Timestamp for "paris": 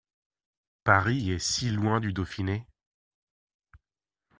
0.83-1.29